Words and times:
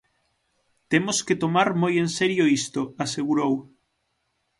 "Temos 0.91 1.17
que 1.25 1.39
tomar 1.43 1.69
moi 1.81 1.93
en 2.03 2.09
serio 2.17 2.43
isto", 2.59 2.81
asegurou. 3.05 3.53